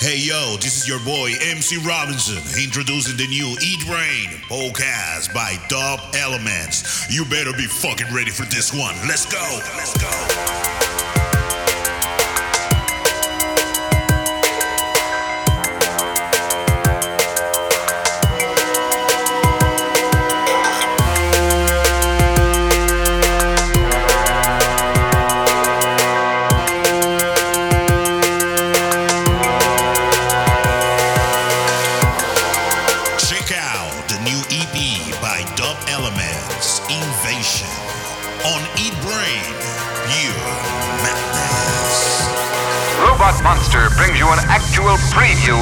Hey 0.00 0.16
yo, 0.16 0.56
this 0.56 0.78
is 0.78 0.88
your 0.88 0.98
boy 1.00 1.34
MC 1.42 1.76
Robinson 1.86 2.38
introducing 2.58 3.18
the 3.18 3.26
new 3.26 3.54
Eatbrain 3.56 4.28
podcast 4.48 5.34
by 5.34 5.58
Dub 5.68 6.00
Elements. 6.14 7.14
You 7.14 7.26
better 7.26 7.52
be 7.52 7.66
fucking 7.66 8.06
ready 8.10 8.30
for 8.30 8.44
this 8.46 8.72
one. 8.72 8.94
Let's 9.06 9.26
go. 9.26 9.60
Let's 9.76 9.92
go. 10.00 10.89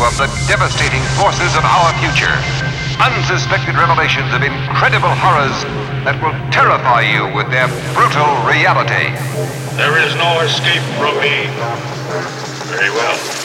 Of 0.08 0.16
the 0.16 0.46
devastating 0.48 1.02
forces 1.20 1.52
of 1.54 1.64
our 1.64 1.92
future. 2.00 2.32
Unsuspected 2.96 3.76
revelations 3.76 4.32
of 4.32 4.42
incredible 4.42 5.12
horrors 5.12 5.52
that 6.08 6.16
will 6.24 6.32
terrify 6.50 7.04
you 7.04 7.28
with 7.36 7.50
their 7.52 7.68
brutal 7.92 8.24
reality. 8.48 9.12
There 9.76 10.00
is 10.00 10.14
no 10.16 10.40
escape 10.40 10.82
from 10.96 11.12
me. 11.20 11.44
Very 12.72 12.88
well. 12.88 13.37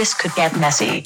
This 0.00 0.14
could 0.14 0.34
get 0.34 0.58
messy. 0.58 1.04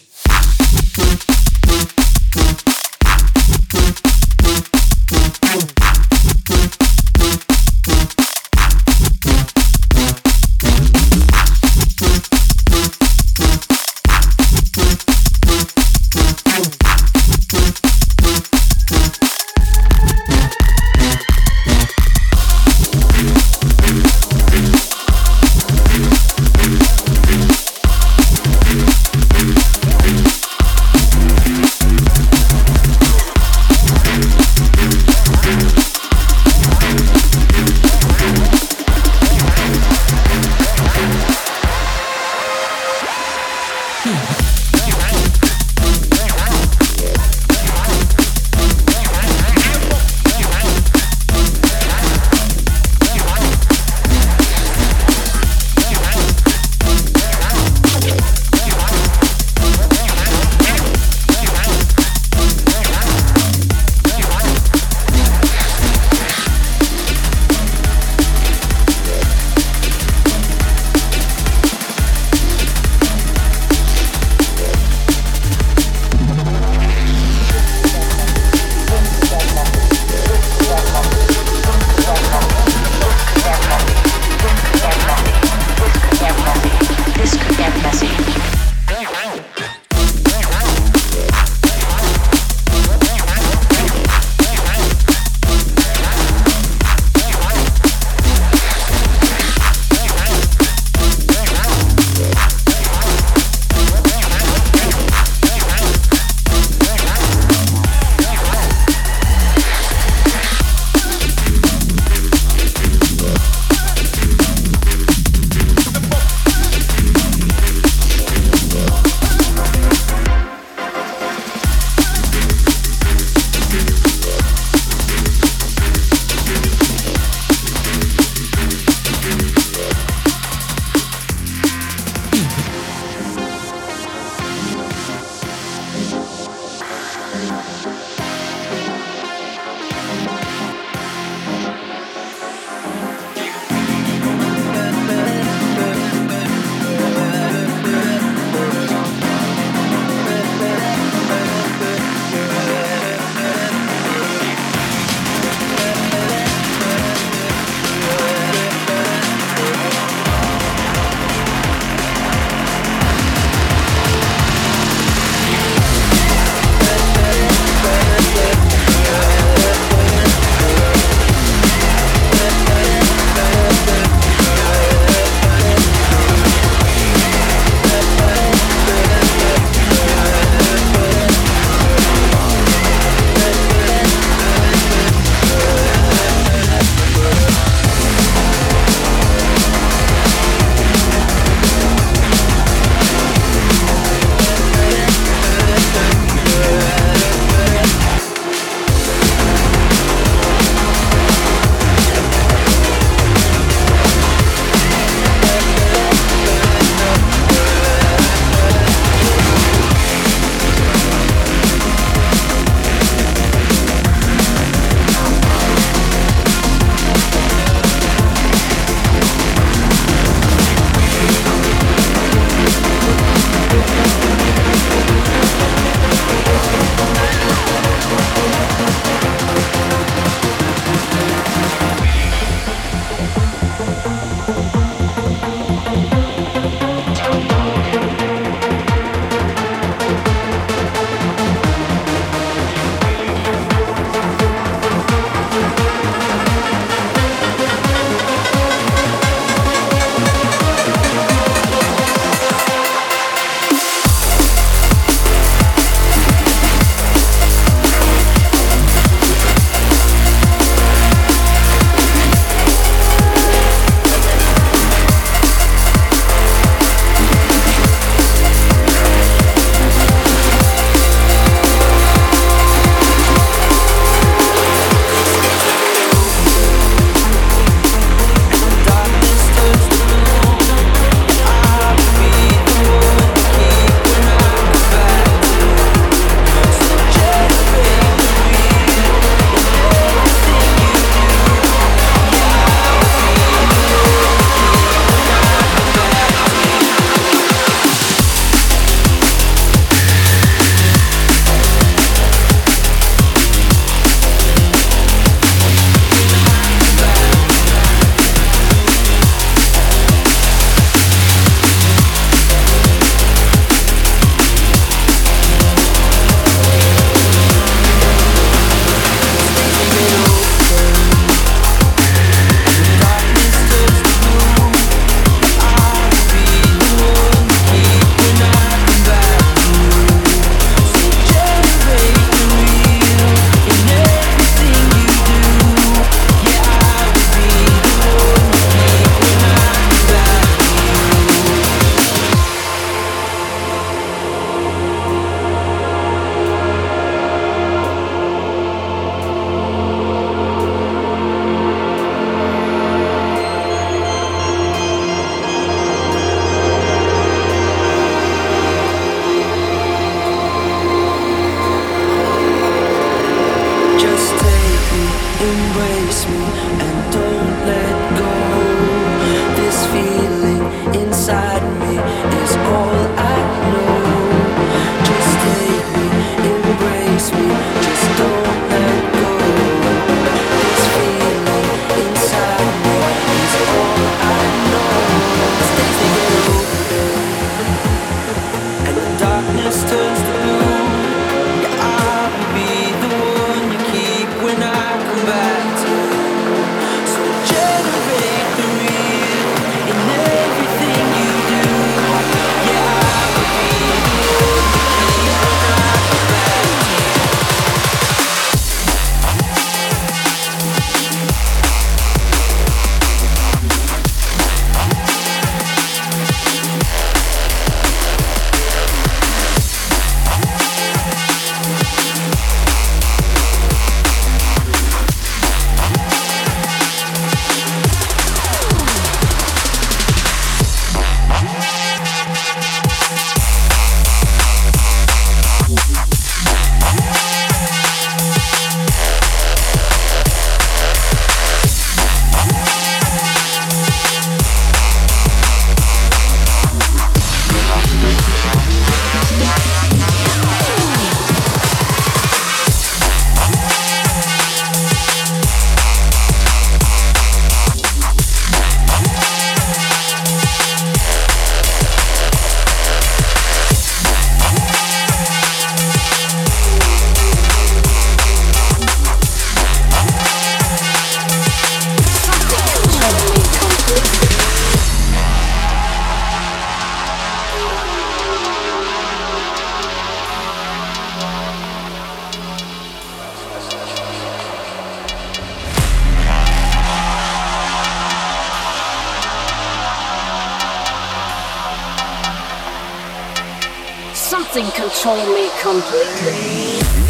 Something 494.54 494.70
control 494.70 495.16
me 495.34 495.50
completely. 495.60 497.03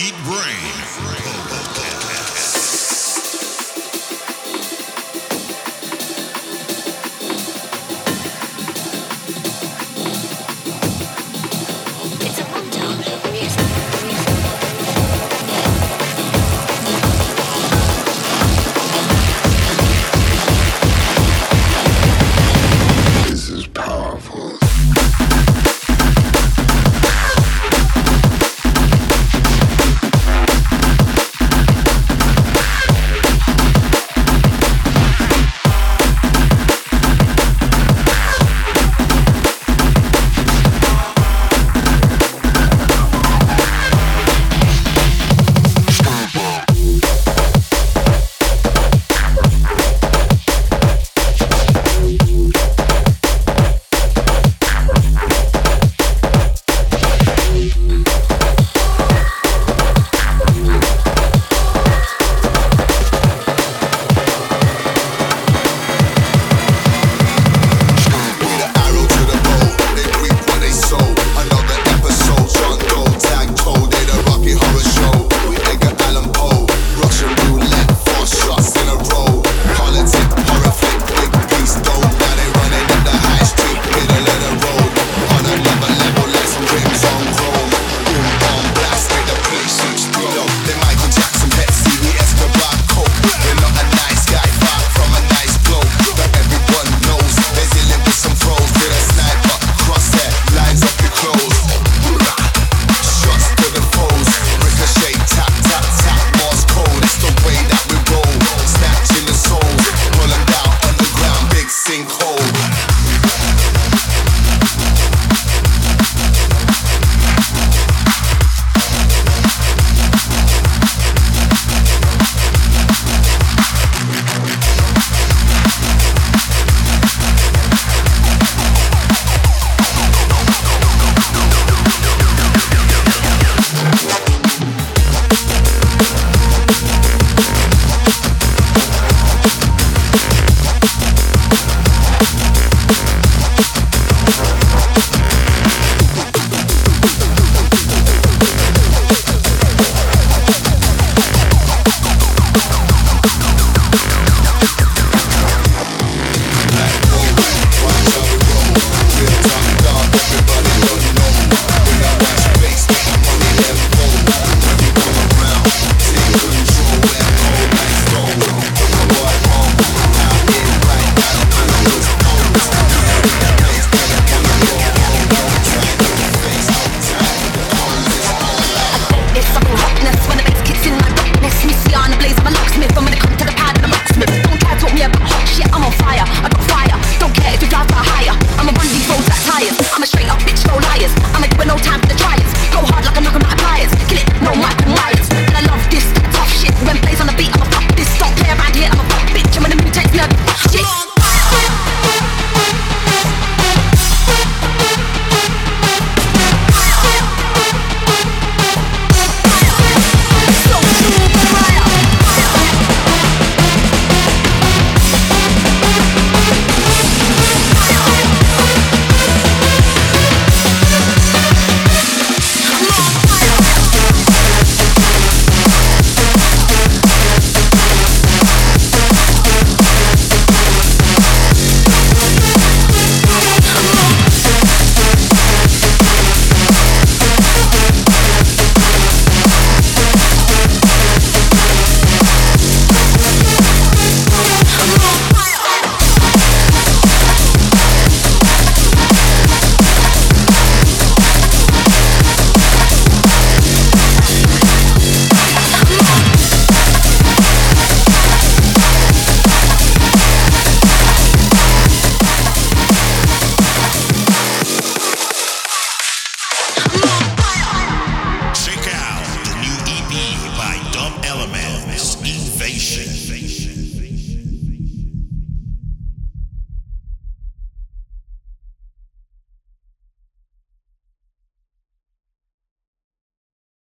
Eat 0.00 0.14
Brain 0.24 1.59